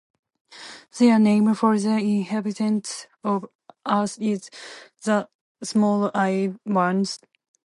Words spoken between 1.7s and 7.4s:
the inhabitants of Earth is "the small-eyed ones".